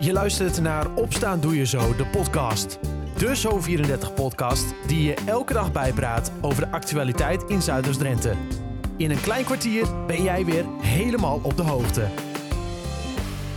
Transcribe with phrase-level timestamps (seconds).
[0.00, 2.78] Je luistert naar Opstaan Doe Je Zo, de podcast.
[3.16, 8.34] De Zo34-podcast die je elke dag bijpraat over de actualiteit in Zuiders-Drenthe.
[8.96, 12.08] In een klein kwartier ben jij weer helemaal op de hoogte.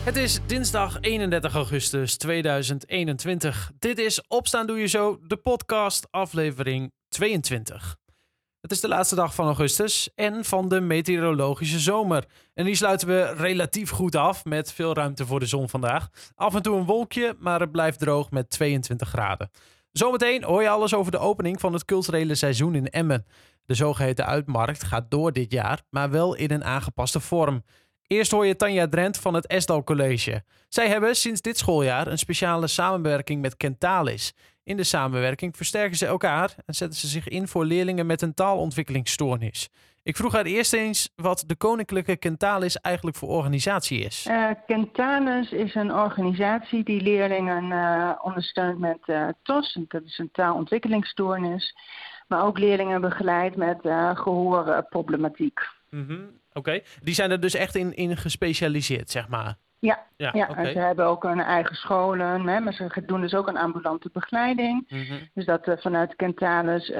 [0.04, 3.72] Het is dinsdag 31 augustus 2021.
[3.80, 8.01] Dit is Opstaan Doe Je Zo, de podcast, aflevering 22.
[8.62, 12.26] Het is de laatste dag van augustus en van de meteorologische zomer.
[12.54, 16.10] En die sluiten we relatief goed af met veel ruimte voor de zon vandaag.
[16.36, 19.52] Af en toe een wolkje, maar het blijft droog met 22 graden.
[19.92, 23.26] Zometeen hoor je alles over de opening van het culturele seizoen in Emmen.
[23.66, 27.64] De zogeheten uitmarkt gaat door dit jaar, maar wel in een aangepaste vorm.
[28.08, 30.44] Eerst hoor je Tanja Drent van het Esdal College.
[30.70, 34.34] Zij hebben sinds dit schooljaar een speciale samenwerking met Kentalis.
[34.64, 38.34] In de samenwerking versterken ze elkaar en zetten ze zich in voor leerlingen met een
[38.34, 39.70] taalontwikkelingsstoornis.
[40.04, 44.26] Ik vroeg haar eerst eens wat de Koninklijke Kentalis eigenlijk voor organisatie is.
[44.30, 50.32] Uh, Kentalis is een organisatie die leerlingen uh, ondersteunt met uh, TOS, dat is een
[50.32, 51.76] taalontwikkelingsstoornis,
[52.28, 53.80] maar ook leerlingen begeleidt met
[54.14, 55.60] gehoorproblematiek.
[55.90, 56.40] Mm -hmm.
[56.50, 56.84] Oké, okay.
[57.02, 59.56] die zijn er dus echt in, in gespecialiseerd, zeg maar.
[59.82, 60.66] Ja, ja, ja okay.
[60.66, 64.10] en ze hebben ook een eigen scholen, hè, maar ze doen dus ook een ambulante
[64.14, 64.86] begeleiding.
[64.88, 65.30] Mm -hmm.
[65.34, 66.98] Dus dat uh, vanuit Kentalis uh,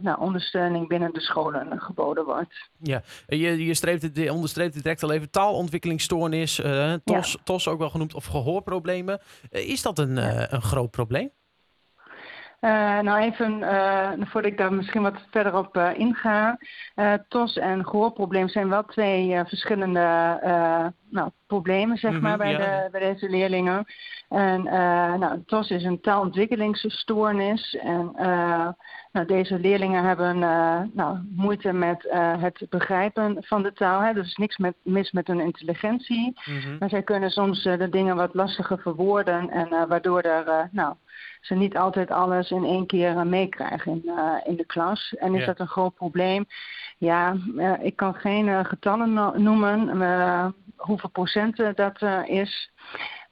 [0.00, 2.68] nou, ondersteuning binnen de scholen geboden wordt.
[2.78, 7.38] Ja, je, je streept het, je onderstreept het direct al even taalontwikkelingsstoornis, uh, TOS, ja.
[7.44, 9.20] TOS ook wel genoemd, of gehoorproblemen.
[9.50, 10.16] is dat een,
[10.54, 11.30] een groot probleem?
[12.64, 16.58] Uh, nou even, uh, voordat ik daar misschien wat verder op uh, inga.
[17.28, 20.00] TOS en gehoorprobleem zijn wel twee verschillende
[21.10, 22.58] nou, problemen zeg mm -hmm, maar, bij, ja.
[22.58, 23.84] de, bij deze leerlingen.
[24.28, 24.62] En
[25.18, 27.76] nou, TOS is een taalontwikkelingsstoornis.
[27.82, 28.12] En
[29.12, 30.38] nou, deze leerlingen hebben
[30.94, 32.06] nou, moeite met
[32.38, 34.00] het begrijpen van de taal.
[34.00, 34.08] Hè.
[34.08, 36.40] Er is niks met, mis met hun intelligentie.
[36.44, 36.76] Mm -hmm.
[36.78, 39.50] Maar zij kunnen soms de dingen wat lastiger verwoorden.
[39.50, 40.94] En waardoor er nou,
[41.40, 45.14] ze niet altijd alles in één keer meekrijgen in, uh, in de klas.
[45.18, 45.46] En is ja.
[45.46, 46.46] dat een groot probleem?
[46.98, 49.88] Ja, uh, ik kan geen getallen no noemen,
[50.76, 52.70] hoeveel procenten dat is.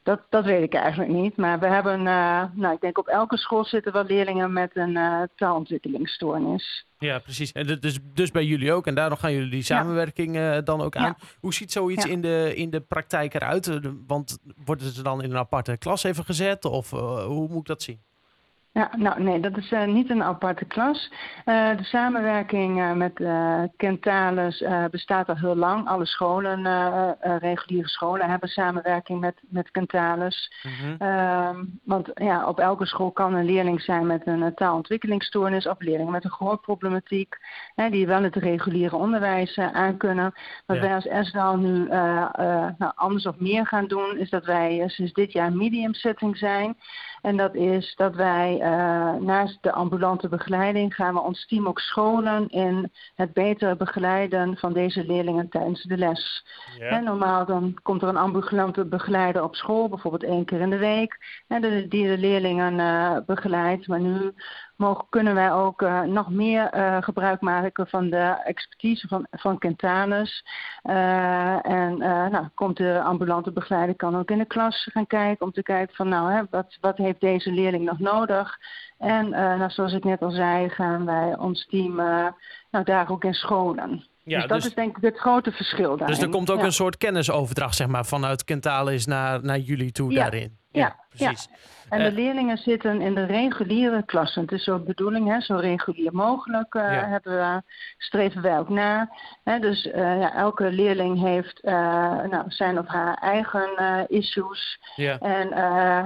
[0.02, 1.36] Dat, dat weet ik eigenlijk niet.
[1.36, 6.86] Maar we hebben, nou, ik denk op elke school zitten wel leerlingen met een taalontwikkelingsstoornis.
[6.98, 7.52] Ja, precies.
[7.52, 8.86] En dus, dus bij jullie ook.
[8.86, 10.60] En daarom gaan jullie die samenwerking ja.
[10.60, 11.14] dan ook aan.
[11.18, 11.26] Ja.
[11.40, 12.10] Hoe ziet zoiets ja.
[12.10, 13.80] in, de, in de praktijk eruit?
[14.06, 16.64] Want worden ze dan in een aparte klas even gezet?
[16.64, 18.00] Of hoe moet ik dat zien?
[18.74, 21.12] Ja, nou nee, dat is uh, niet een aparte klas.
[21.44, 23.12] Uh, de samenwerking uh, met
[23.76, 25.88] Kentalis bestaat al heel lang.
[25.88, 26.66] Alle scholen,
[27.38, 30.52] reguliere scholen, hebben samenwerking met, met Kentalis.
[30.62, 31.80] Mm -hmm.
[31.84, 36.24] want ja, op elke school kan een leerling zijn met een taalontwikkelingsstoornis of leerling met
[36.24, 37.36] een gehoorproblematiek,
[37.74, 40.32] hè, die wel het reguliere onderwijs aan kunnen.
[40.66, 40.82] Wat ja.
[40.82, 41.88] wij als ESDAL nu
[42.78, 46.76] nou, anders of meer gaan doen, is dat wij sinds dit jaar medium setting zijn.
[47.22, 48.61] En dat is dat wij
[49.20, 54.72] naast de ambulante begeleiding gaan we ons team ook scholen in het beter begeleiden van
[54.72, 56.44] deze leerlingen tijdens de les.
[56.78, 56.88] Ja.
[56.88, 60.78] En normaal dan komt er een ambulante begeleider op school, bijvoorbeeld één keer in de
[60.78, 61.18] week,
[61.48, 63.86] en die de leerlingen uh, begeleidt.
[63.86, 64.32] Maar nu
[64.82, 69.58] mogen, kunnen wij ook uh, nog meer uh, gebruik maken van de expertise van, van
[69.58, 70.44] Kentalis.
[70.84, 75.52] Uh, en nou, komt de ambulante begeleider kan ook in de klas gaan kijken om
[75.52, 78.58] te kijken van nou, hè, wat, wat heeft deze leerling nog nodig?
[78.98, 81.94] En nou, zoals ik net al zei, gaan wij ons team
[82.70, 84.06] nou, daar ook in scholen.
[84.24, 86.06] Ja, dus dat dus, is denk ik het grote verschil daarin.
[86.06, 86.64] Dus er komt ook ja.
[86.64, 90.20] een soort kennisoverdracht zeg maar, vanuit Kentalis naar, naar jullie toe ja.
[90.20, 90.58] daarin.
[90.70, 91.48] Ja, precies.
[91.92, 94.42] En de uh, leerlingen zitten in de reguliere klassen.
[94.42, 97.08] Het is zo de bedoeling, hè, zo regulier mogelijk uh, ja.
[97.08, 97.62] hebben we,
[97.98, 99.10] streven wij ook na.
[99.44, 104.78] Hè, dus uh, ja, elke leerling heeft nou, zijn of haar eigen issues.
[104.96, 105.18] Ja.
[105.18, 105.48] En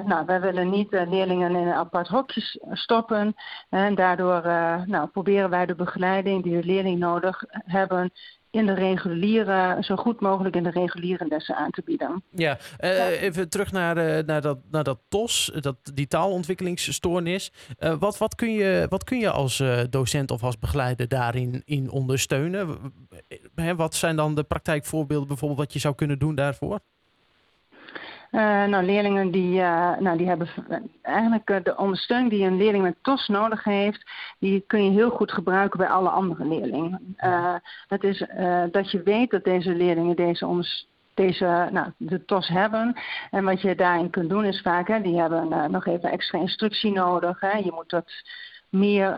[0.07, 3.35] nou, wij willen niet leerlingen in een apart hokje stoppen.
[3.71, 4.43] En daardoor
[4.87, 8.13] nou, proberen wij de begeleiding die de leerling nodig hebben
[8.57, 12.23] in de reguliere, zo goed mogelijk in de reguliere lessen aan te bieden.
[12.31, 17.53] Ja, uh, even terug naar, uh, naar, dat, naar dat TOS, dat, die taalontwikkelingsstoornis.
[17.79, 21.91] Uh, wat, wat, kun je, wat kun je als docent of als begeleider daarin in
[21.91, 22.79] ondersteunen?
[23.77, 26.81] wat zijn dan de praktijkvoorbeelden bijvoorbeeld wat je zou kunnen doen daarvoor?
[28.33, 30.49] Uh, nou, leerlingen die, uh, nou, die hebben
[31.03, 35.11] eigenlijk uh, de ondersteuning die een leerling met TOS nodig heeft, die kun je heel
[35.11, 37.17] goed gebruiken bij alle andere leerlingen.
[37.89, 38.25] het is
[38.71, 40.47] dat je weet dat deze leerlingen deze
[41.17, 42.95] deze, nou, de TOS hebben.
[43.31, 46.93] En wat je daarin kunt doen is vaak, hè, die hebben nog even extra instructie
[46.93, 47.41] nodig.
[47.41, 47.59] Hè.
[47.59, 48.13] Je moet dat
[48.71, 49.11] meer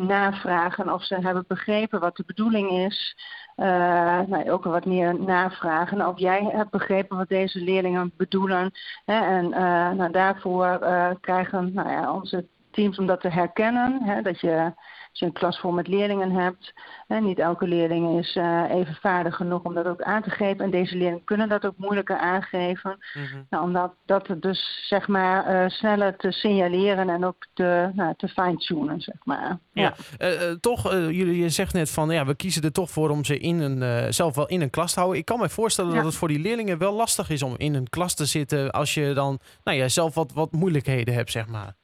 [0.00, 3.16] navragen of ze hebben begrepen wat de bedoeling is.
[3.56, 8.70] nou, ook wat meer navragen of jij hebt begrepen wat deze leerlingen bedoelen.
[9.04, 9.48] Hè, en
[9.96, 10.78] nou, daarvoor
[11.20, 12.46] krijgen nou ja, onze
[12.78, 14.02] teams om dat te herkennen.
[14.02, 14.72] Hè, dat je
[15.10, 16.72] als je een klas vol met leerlingen hebt,
[17.06, 20.64] hè, niet elke leerling is uh, even vaardig genoeg om dat ook aan te geven.
[20.64, 22.98] En deze leerlingen kunnen dat ook moeilijker aangeven.
[23.14, 27.90] Mm nou, om dat, dat dus zeg maar uh, sneller te signaleren en ook te,
[27.94, 29.58] nou, te fine-tunen, zeg maar.
[29.72, 30.28] Ja, ja.
[30.30, 33.38] Uh, toch, jullie je zegt net van ja, we kiezen er toch voor om ze
[33.38, 35.20] in een, zelf wel in een klas te houden.
[35.20, 35.96] Ik kan me voorstellen ja.
[35.96, 38.94] dat het voor die leerlingen wel lastig is om in een klas te zitten als
[38.94, 41.77] je dan nou ja, zelf wat, wat moeilijkheden hebt, zeg maar.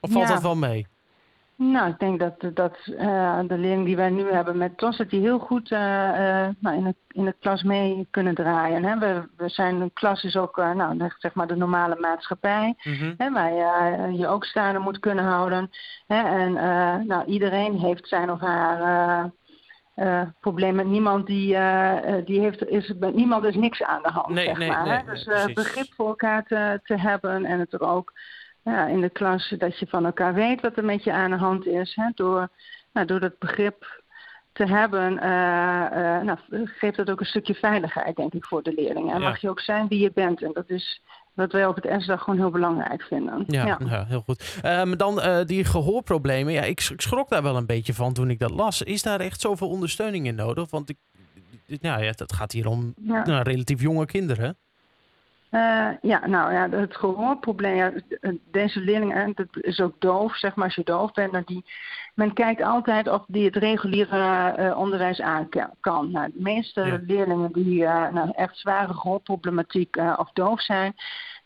[0.00, 0.86] Of valt dat wel mee?
[1.62, 5.10] Nou, ik denk dat, dat uh, de leerlingen die wij nu hebben met TOS, dat
[5.10, 8.84] die heel goed uh, uh, nou, in, het, in het klas mee kunnen draaien.
[8.84, 8.98] Hè.
[8.98, 13.14] We, we zijn, een klas is ook nou, zeg maar de normale maatschappij, mm -hmm.
[13.16, 15.70] hè, waar je je ook staande moet kunnen houden.
[16.06, 16.22] Hè.
[16.22, 16.52] En
[17.06, 19.30] nou, iedereen heeft zijn of haar
[20.40, 21.56] probleem met niemand die,
[22.24, 24.84] die heeft, is, met niemand is niks aan de hand, nee, zeg nee, maar.
[24.84, 25.04] Nee, hè.
[25.04, 28.12] Dus begrip voor elkaar te, te hebben en het er ook
[28.62, 31.36] ja, in de klas dat je van elkaar weet wat er met je aan de
[31.36, 31.94] hand is.
[31.94, 32.48] Hè, door,
[32.92, 34.02] nou, door dat begrip
[34.52, 38.72] te hebben, uh, uh, nou, geeft dat ook een stukje veiligheid, denk ik, voor de
[38.74, 39.14] leerlingen.
[39.14, 39.28] En ja.
[39.28, 40.42] mag je ook zijn wie je bent.
[40.42, 41.02] En dat is
[41.34, 43.44] wat wij op het S-dag gewoon heel belangrijk vinden.
[43.46, 43.78] Ja, ja.
[43.84, 44.60] ja heel goed.
[44.64, 46.52] Um, dan uh, die gehoorproblemen.
[46.52, 48.82] Ja, ik, schrok daar wel een beetje van toen ik dat las.
[48.82, 50.70] Is daar echt zoveel ondersteuning in nodig?
[50.70, 50.96] Want ik,
[51.80, 54.58] nou ja, dat gaat hier om nou, relatief jonge kinderen.
[55.50, 57.92] Uh, ja, nou ja, het gehoorprobleem, ja,
[58.50, 61.64] deze leerlingen, dat is ook doof, zeg maar, als je doof bent, dan die,
[62.14, 65.48] men kijkt altijd of die het reguliere uh, onderwijs aan
[65.80, 66.10] kan.
[66.10, 67.00] Nou, de meeste ja.
[67.06, 70.94] leerlingen die uh, nou, echt zware gehoorproblematiek of doof zijn,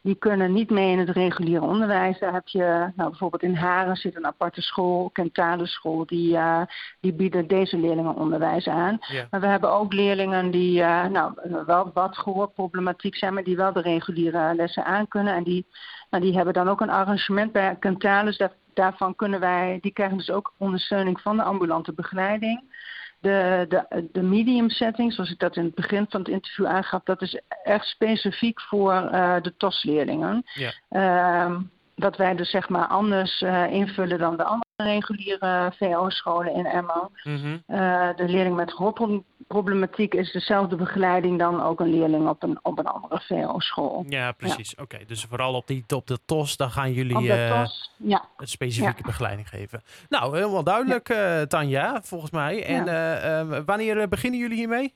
[0.05, 2.19] die kunnen niet mee in het reguliere onderwijs.
[2.19, 6.61] Daar heb je, nou, bijvoorbeeld in Haren zit een aparte school, Kentale school, die, uh,
[7.01, 8.99] die bieden deze leerlingen onderwijs aan.
[9.01, 9.27] Ja.
[9.31, 11.33] Maar we hebben ook leerlingen die uh, nou,
[11.67, 15.35] wel wat gehoorproblematiek zijn, maar die wel de reguliere lessen aan kunnen.
[15.35, 15.67] En die,
[16.11, 18.37] nou, die hebben dan ook een arrangement bij Kentalis.
[18.37, 22.63] Daar, daarvan kunnen wij, die krijgen dus ook ondersteuning van de ambulante begeleiding.
[23.25, 27.03] De, de, de medium setting, zoals ik dat in het begin van het interview aangaf,
[27.03, 30.43] dat is echt specifiek voor uh, de TOS-leerlingen.
[30.55, 31.63] Ja.
[31.97, 37.11] Dat wij dus zeg maar anders uh, invullen dan de andere reguliere VO-scholen in Emmen.
[37.23, 37.63] Mm -hmm.
[37.67, 38.73] uh, de leerling met
[39.49, 44.05] gehoorproblematiek is dezelfde begeleiding dan ook een leerling op een, op een andere VO-school.
[44.09, 44.71] Ja, precies.
[44.77, 44.83] Ja.
[44.83, 48.25] Oké, okay, dus vooral op, die, op de TOS, dan gaan jullie uh, TOS, ja.
[48.37, 49.07] een specifieke ja.
[49.07, 49.83] begeleiding geven.
[50.09, 51.47] Nou, helemaal duidelijk, ja.
[51.47, 52.65] Tanja, volgens mij.
[52.65, 54.95] En wanneer beginnen jullie hiermee?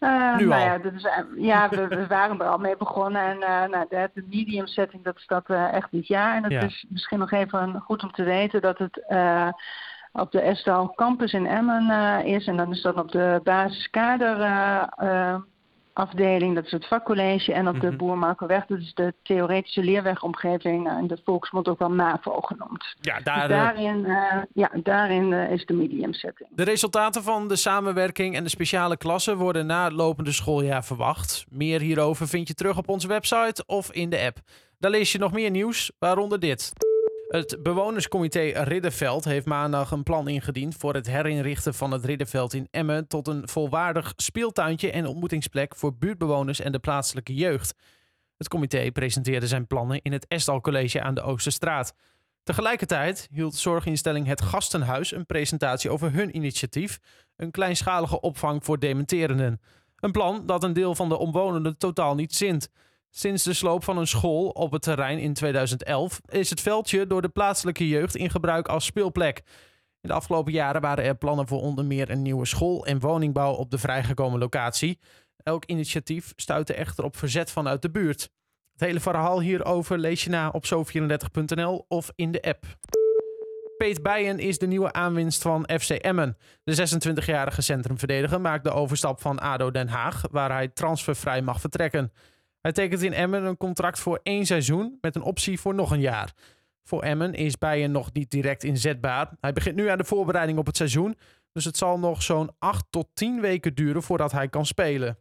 [0.00, 0.66] Uh, nu nou al?
[0.66, 1.06] Ja, is,
[1.36, 3.22] ja we, we, waren er al mee begonnen.
[3.22, 6.36] En uh, nou, de, de, medium setting, dat is dat echt dit jaar.
[6.36, 6.62] En het ja.
[6.62, 9.04] is misschien nog even goed om te weten dat het
[10.12, 12.46] op de Estal Campus in Emmen is.
[12.46, 14.36] En dan is dat op de basiskader
[15.98, 17.90] afdeling, dat is het vakcollege, en op mm -hmm.
[17.90, 18.04] de mhm.
[18.04, 22.94] Boermakerweg, dat is de theoretische leerwegomgeving, en de volksmond ook wel MAVO genoemd.
[23.00, 24.06] Ja, daar, dus daarin,
[24.52, 26.48] ja, daarin is de medium setting.
[26.52, 31.44] De resultaten van de samenwerking en de speciale klassen worden na het lopende schooljaar verwacht.
[31.50, 34.38] Meer hierover vind je terug op onze website of in de app.
[34.78, 36.72] Daar lees je nog meer nieuws, waaronder dit.
[37.28, 42.68] Het bewonerscomité Ridderveld heeft maandag een plan ingediend voor het herinrichten van het Ridderveld in
[42.70, 47.74] Emmen tot een volwaardig speeltuintje en ontmoetingsplek voor buurtbewoners en de plaatselijke jeugd.
[48.36, 51.94] Het comité presenteerde zijn plannen in het Estal College aan de Oosterstraat.
[52.42, 56.98] Tegelijkertijd hield zorginstelling Het Gastenhuis een presentatie over hun initiatief,
[57.36, 59.60] een kleinschalige opvang voor dementerenden.
[59.96, 62.68] Een plan dat een deel van de omwonenden totaal niet zint.
[63.18, 67.22] Sinds de sloop van een school op het terrein in 2011 is het veldje door
[67.22, 69.42] de plaatselijke jeugd in gebruik als speelplek.
[70.00, 73.52] In de afgelopen jaren waren er plannen voor onder meer een nieuwe school en woningbouw
[73.52, 74.98] op de vrijgekomen locatie.
[75.36, 78.20] Elk initiatief stuitte echter op verzet vanuit de buurt.
[78.72, 82.64] Het hele verhaal hierover lees je na op zo34.nl of in de app.
[83.76, 86.36] Peet Bijen is de nieuwe aanwinst van FC Emmen.
[86.64, 92.12] De 26-jarige centrumverdediger maakt de overstap van ADO Den Haag, waar hij transfervrij mag vertrekken.
[92.68, 96.00] Hij tekent in Emmen een contract voor één seizoen met een optie voor nog een
[96.00, 96.32] jaar.
[96.84, 99.36] Voor Emmen is Bijen nog niet direct inzetbaar.
[99.40, 101.16] Hij begint nu aan de voorbereiding op het seizoen.
[101.52, 105.18] Dus het zal nog zo'n 8 tot 10 weken duren voordat hij kan spelen.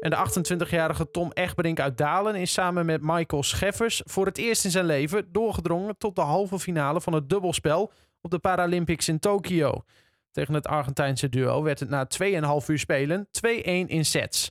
[0.00, 4.64] En de 28-jarige Tom Egberink uit Dalen is samen met Michael Scheffers voor het eerst
[4.64, 9.18] in zijn leven doorgedrongen tot de halve finale van het dubbelspel op de Paralympics in
[9.18, 9.84] Tokio.
[10.30, 12.06] Tegen het Argentijnse duo werd het na
[12.60, 13.30] 2,5 uur spelen 2-1
[13.86, 14.50] in sets.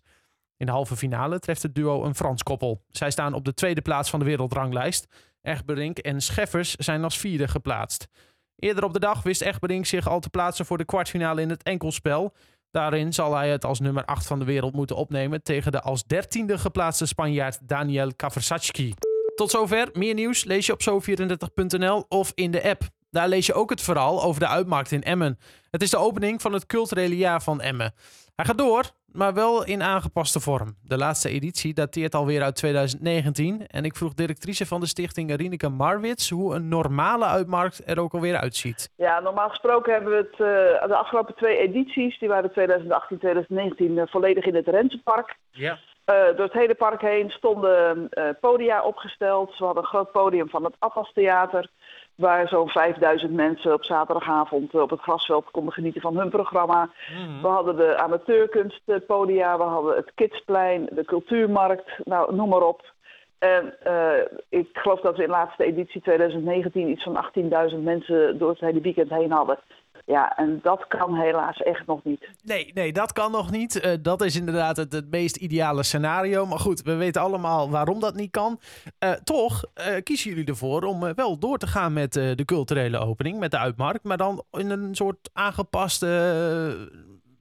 [0.58, 2.84] In de halve finale treft het duo een Frans koppel.
[2.90, 5.08] Zij staan op de tweede plaats van de wereldranglijst.
[5.42, 8.08] Egberink en Scheffers zijn als vierde geplaatst.
[8.56, 11.64] Eerder op de dag wist Egberink zich al te plaatsen voor de kwartfinale in het
[11.64, 12.34] enkelspel.
[12.72, 16.04] Daarin zal hij het als nummer 8 van de wereld moeten opnemen tegen de als
[16.04, 18.94] dertiende geplaatste Spanjaard Daniel Kaversacki.
[19.36, 19.90] Tot zover.
[19.94, 22.84] Meer nieuws lees je op zo34.nl of in de app.
[23.10, 25.40] Daar lees je ook het verhaal over de uitmarkt in Emmen.
[25.72, 27.94] Het is de opening van het culturele jaar van Emmen.
[28.36, 30.76] Hij gaat door, maar wel in aangepaste vorm.
[30.84, 35.70] De laatste editie dateert alweer uit 2019 en ik vroeg directrice van de stichting Rineke
[35.70, 38.90] Marwits hoe een normale uitmarkt er ook alweer uitziet.
[38.96, 43.92] Ja, normaal gesproken hebben we het uh, de afgelopen twee edities, die waren 2018 2019,
[43.92, 45.36] uh, volledig in het Rensenpark.
[45.52, 45.72] Ja.
[45.72, 48.10] Uh, door het hele park heen stonden
[48.40, 49.58] podia opgesteld.
[49.58, 51.70] We hadden een groot podium van het Atlas Theater
[52.18, 56.90] waar zo'n 5000 mensen op zaterdagavond op het grasveld konden genieten van hun programma.
[57.12, 57.42] Mhm.
[57.42, 62.96] We hadden de amateurkunstpodia, we hadden het Kidsplein, de cultuurmarkt, nou noem maar op.
[63.40, 64.12] En uh,
[64.50, 67.30] ik geloof dat we in de laatste editie 2019 iets van
[67.72, 69.60] 18.000 mensen door het hele weekend heen hadden.
[70.08, 72.30] Ja, en dat kan helaas echt nog niet.
[72.44, 73.86] Nee, nee dat kan nog niet.
[73.86, 76.46] Uh, dat is inderdaad het, het meest ideale scenario.
[76.46, 78.60] Maar goed, we weten allemaal waarom dat niet kan.
[79.04, 83.40] Uh, toch uh, kiezen jullie ervoor om wel door te gaan met de culturele opening,
[83.40, 84.04] met de uitmarkt.
[84.04, 86.90] Maar dan in een soort aangepaste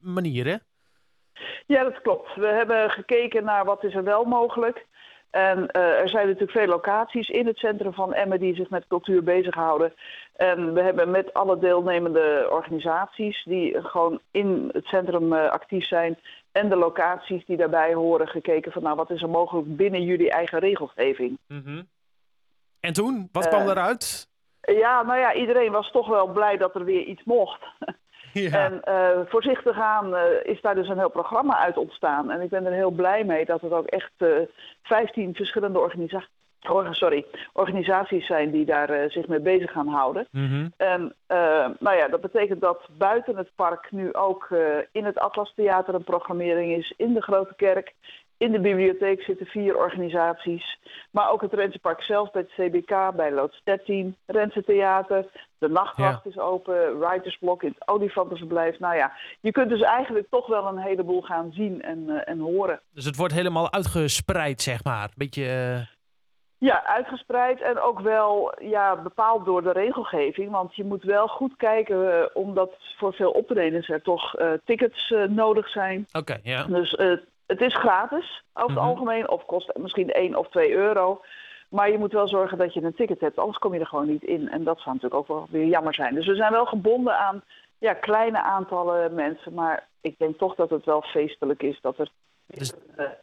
[0.01, 0.55] manier, hè?
[1.65, 2.35] Ja, dat klopt.
[2.35, 4.85] We hebben gekeken naar wat is er wel mogelijk.
[5.29, 9.23] En er zijn natuurlijk veel locaties in het centrum van Emmen die zich met cultuur
[9.23, 9.93] bezighouden.
[10.37, 16.17] En we hebben met alle deelnemende organisaties die gewoon in het centrum uh, actief zijn
[16.51, 20.31] en de locaties die daarbij horen gekeken van nou wat is er mogelijk binnen jullie
[20.31, 21.37] eigen regelgeving.
[21.47, 21.87] Mm -hmm.
[22.79, 24.27] En toen, wat kwam uh, eruit?
[24.61, 27.61] Ja, nou ja, iedereen was toch wel blij dat er weer iets mocht.
[28.33, 28.65] Ja.
[28.65, 32.31] En uh, voorzichtig aan uh, is daar dus een heel programma uit ontstaan.
[32.31, 34.37] En ik ben er heel blij mee dat het ook echt uh,
[34.83, 36.29] 15 verschillende organisaties.
[36.69, 40.27] Oh, sorry, organisaties zijn die daar zich mee bezig gaan houden.
[40.31, 40.73] Mm -hmm.
[40.77, 41.13] En
[41.79, 44.47] nou ja, dat betekent dat buiten het park nu ook
[44.91, 47.93] in het Atlas Theater een programmering is, in de Grote Kerk,
[48.37, 50.77] in de bibliotheek zitten vier organisaties.
[51.11, 55.25] Maar ook het Rensenpark zelf bij het CBK, bij Loods 13, Rensen Theater.
[55.57, 56.29] De Nachtwacht Ja.
[56.29, 58.79] is open, Writersblok in het Olifantenverblijf.
[58.79, 62.39] Nou ja, je kunt dus eigenlijk toch wel een heleboel gaan zien en, uh, en
[62.39, 62.79] horen.
[62.93, 65.09] Dus het wordt helemaal uitgespreid, zeg maar.
[65.15, 65.43] Beetje.
[65.43, 65.95] Uh...
[66.59, 70.51] Ja, uitgespreid en ook wel ja, bepaald door de regelgeving.
[70.51, 75.09] Want je moet wel goed kijken, uh, omdat voor veel optredens er toch uh, tickets
[75.09, 76.07] uh, nodig zijn.
[76.07, 76.63] Oké, okay, ja.
[76.63, 76.91] Dus
[77.47, 78.87] het is gratis over het Mhm.
[78.87, 81.21] algemeen, of kost misschien 1 of 2 euro.
[81.69, 84.07] Maar je moet wel zorgen dat je een ticket hebt, anders kom je er gewoon
[84.07, 84.49] niet in.
[84.49, 86.15] En dat zou natuurlijk ook wel weer jammer zijn.
[86.15, 87.43] Dus we zijn wel gebonden aan
[87.77, 89.53] ja, kleine aantallen mensen.
[89.53, 92.09] Maar ik denk toch dat het wel feestelijk is dat er
[92.47, 92.73] Dus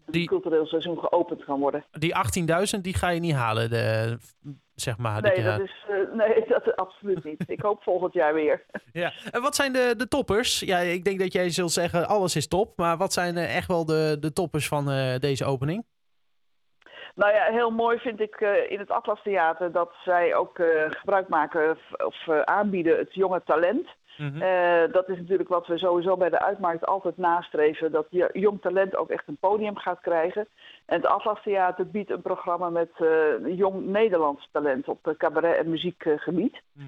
[0.06, 1.84] die- een cultureel seizoen geopend kan worden.
[1.90, 4.16] Die 18.000, die ga je niet halen, de,
[4.74, 5.22] zeg maar.
[5.22, 7.44] Nee, dat is, eh, nee, dat absoluut niet.
[7.46, 8.62] Ik hoop volgend jaar weer.
[8.92, 9.12] Ja.
[9.30, 10.60] En wat zijn de, de toppers?
[10.60, 12.76] Ja, ik denk dat jij zult zeggen, alles is top.
[12.76, 15.84] Maar wat zijn eh, echt wel de, de toppers van eh, deze opening?
[17.14, 20.66] Nou ja, heel mooi vind ik eh, in het Atlas Theater dat zij ook eh,
[20.88, 21.76] gebruik maken
[22.06, 23.88] of eh, aanbieden het jonge talent.
[24.18, 24.42] Mhm.
[24.42, 27.92] Eh, dat is natuurlijk wat we sowieso bij de uitmarkt altijd nastreven.
[27.92, 30.48] Dat je jong talent ook echt een podium gaat krijgen.
[30.86, 35.70] En het Atlas Theater biedt een programma met eh, jong Nederlands talent op cabaret- en
[35.70, 36.62] muziekgebied.
[36.72, 36.86] Mhm.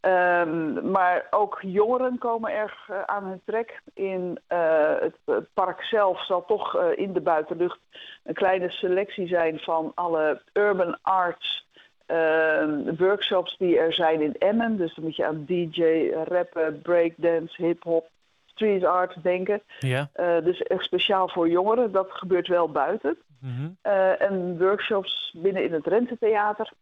[0.00, 3.80] Ehm, maar ook jongeren komen erg eh, aan hun trek.
[3.94, 7.78] In het, het park zelf zal toch in de buitenlucht
[8.24, 11.66] een kleine selectie zijn van alle urban arts
[12.96, 14.76] workshops die er zijn in Emmen.
[14.76, 18.08] Dus dan moet je aan DJ, rappen, breakdance, hip-hop,
[18.54, 19.62] street art denken.
[19.78, 20.08] Ja.
[20.12, 21.92] Eh, dus echt speciaal voor jongeren.
[21.92, 23.16] Dat gebeurt wel buiten.
[23.40, 23.68] Mhm.
[23.82, 26.72] Eh, en workshops binnen in het Rentetheater.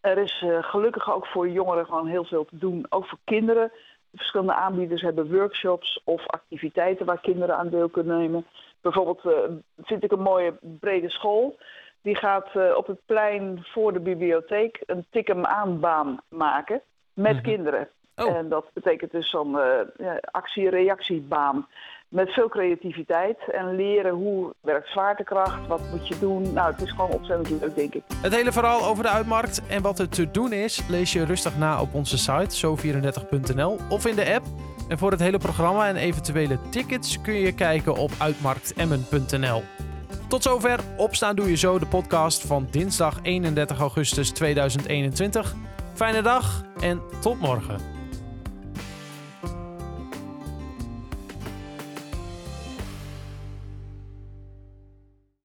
[0.00, 2.86] Er is eh, gelukkig ook voor jongeren gewoon heel veel te doen.
[2.88, 3.72] Ook voor kinderen.
[4.14, 8.46] Verschillende aanbieders hebben workshops of activiteiten waar kinderen aan deel kunnen nemen.
[8.80, 9.20] Bijvoorbeeld
[9.82, 11.58] vind ik een mooie brede school.
[12.02, 16.80] Die gaat eh, op het plein voor de bibliotheek een tik-hem aanbaan maken
[17.12, 17.42] met Mhm.
[17.42, 17.88] kinderen.
[18.16, 18.36] Oh.
[18.36, 21.66] En dat betekent dus zo'n eh, ja, actie-reactiebaan.
[22.08, 26.52] Met veel creativiteit en leren hoe werkt zwaartekracht, wat moet je doen.
[26.52, 28.02] Nou, het is gewoon ontzettend leuk, denk ik.
[28.22, 31.58] Het hele verhaal over de uitmarkt en wat er te doen is, lees je rustig
[31.58, 34.44] na op onze site zo34.nl of in de app.
[34.88, 39.62] En voor het hele programma en eventuele tickets kun je kijken op uitmarktemmen.nl.
[40.28, 40.80] Tot zover.
[40.96, 45.54] Opstaan doe je zo de podcast van dinsdag 31 augustus 2021.
[45.94, 47.97] Fijne dag en tot morgen.